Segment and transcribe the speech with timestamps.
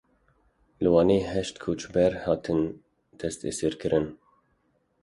[0.81, 2.61] Li Wanê heşt koçber hatin
[3.19, 4.07] desteserkirin.